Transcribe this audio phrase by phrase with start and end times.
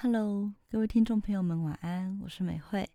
[0.00, 2.88] Hello，各位听众朋友们，晚安，我是美惠。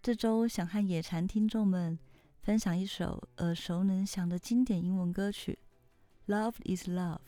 [0.00, 1.98] 这周想和野蝉听众们
[2.40, 5.58] 分享一首耳熟能详的经典英文歌曲
[6.32, 7.18] 《Love Is Love》。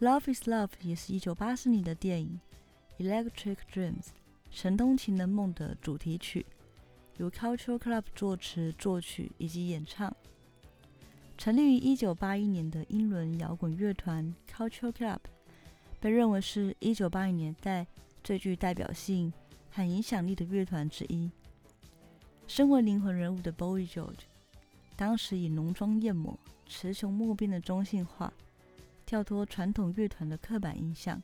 [0.04, 2.40] 《Love Is Love》也是一九八四年的电影
[3.00, 4.02] 《Electric Dreams》
[4.50, 6.44] 神通情人梦的主题曲，
[7.18, 10.12] 由 Culture Club 作词、作曲以及演唱。
[11.38, 15.20] 成立于一九八一年的英伦摇滚乐团 Culture Club，
[16.04, 17.86] 被认为是一九八零年代
[18.22, 19.32] 最具代表性
[19.70, 21.30] 和影响力的乐团之一。
[22.46, 24.24] 身为灵魂人物的 Boy George，
[24.96, 26.38] 当时以浓妆艳抹、
[26.68, 28.30] 雌雄莫辨的中性化，
[29.06, 31.22] 跳脱传统乐团的刻板印象，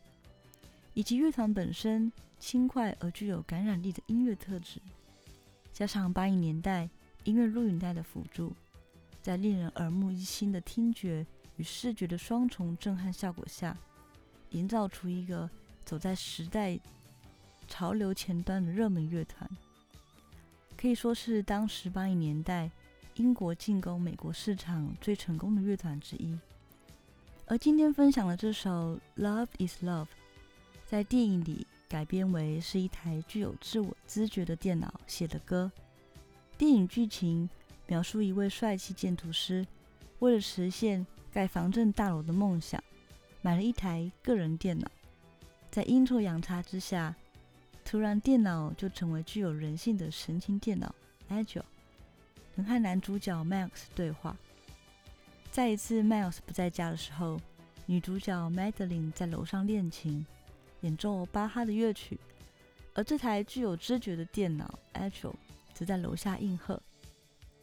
[0.94, 4.80] 以及乐团本身轻快而具有感染力的音乐特质，
[5.74, 6.88] 加上八零年代
[7.24, 8.50] 音乐录影带的辅助。
[9.20, 11.26] 在令人耳目一新的听觉
[11.58, 13.76] 与视觉的双重震撼效果下，
[14.50, 15.48] 营造出一个
[15.84, 16.78] 走在时代
[17.66, 19.48] 潮流前端的热门乐团，
[20.76, 22.70] 可以说是当时八零年代
[23.14, 26.38] 英国进攻美国市场最成功的乐团之一。
[27.46, 30.04] 而今天分享的这首《Love Is Love》，
[30.86, 35.70] 在电影里改编为是一台具有自我知觉的电脑写的歌。
[36.56, 37.48] 电影剧情。
[37.86, 39.66] 描述一位帅气建筑师，
[40.20, 42.80] 为了实现盖防震大楼的梦想，
[43.42, 44.90] 买了一台个人电脑。
[45.70, 47.14] 在阴错阳差之下，
[47.84, 50.94] 突然电脑就成为具有人性的神经电脑
[51.28, 51.62] Agile，
[52.54, 54.36] 能和男主角 Max 对话。
[55.50, 57.40] 在一次 Miles 不在家的时候，
[57.86, 60.24] 女主角 Madeline 在楼上练琴，
[60.82, 62.18] 演奏巴哈的乐曲，
[62.94, 65.34] 而这台具有知觉的电脑 Agile
[65.72, 66.80] 则在楼下应和。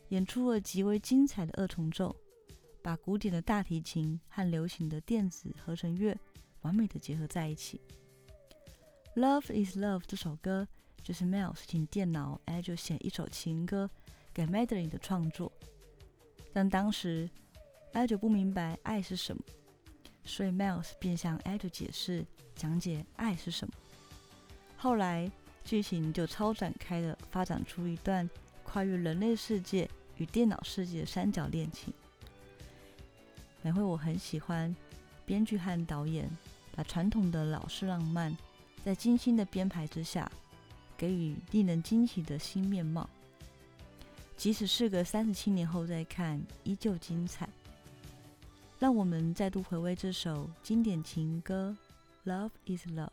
[0.10, 2.16] 演出了极为精彩的二重奏，
[2.82, 6.18] 把古典的大提琴和流行的电子合成乐
[6.62, 7.82] 完美的结合在一起。
[9.20, 10.68] 《Love Is Love》这首歌
[11.04, 13.90] 就是 Miles 请电脑 Agile 写一首情歌
[14.34, 15.52] 给 Madeline 的创作，
[16.54, 17.30] 但当时
[17.94, 19.44] Agile 不明白爱是什么，
[20.24, 22.26] 所以 Miles 便向 a d e 解释
[22.56, 23.74] 讲解爱是什么。
[24.76, 25.32] 后来
[25.64, 28.30] 剧情就超展开的发展出一段
[28.64, 29.90] 跨越人类世界。
[30.20, 31.94] 与电脑世界的三角恋情，
[33.68, 34.74] 每回我很喜欢
[35.26, 36.26] 编剧和导演
[36.74, 38.34] 把传统的老式浪漫，
[38.82, 40.32] 在精心的编排之下，
[40.96, 43.10] 给予令人惊喜的新面貌。
[44.38, 47.50] 即使事隔三十七年后再看，依旧精彩。
[48.80, 51.76] 让我们再度回味这首经典情歌
[52.32, 53.10] 《Love Is Love》。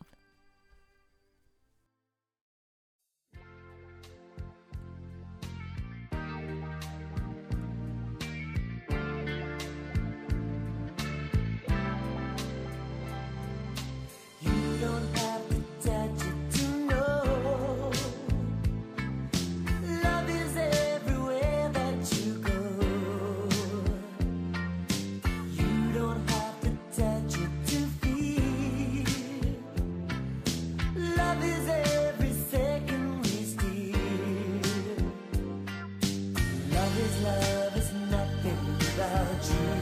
[37.25, 39.75] love is nothing without you.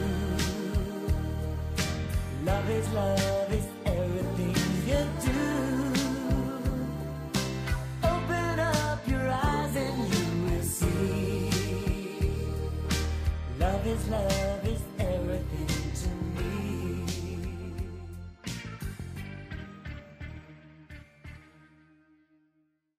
[2.44, 3.73] Love is love is